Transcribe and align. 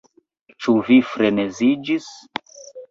Ĉu 0.63 0.75
vi 0.89 0.97
freneziĝis? 1.11 2.13